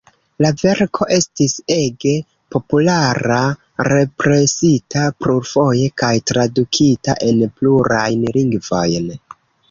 La 0.43 0.49
verko 0.59 1.05
estis 1.15 1.51
ege 1.73 2.13
populara--represita 2.55 5.03
plurfoje 5.25 5.91
kaj 6.03 6.09
tradukita 6.31 7.15
en 7.27 7.43
plurajn 7.61 8.25
lingvojn. 8.39 9.13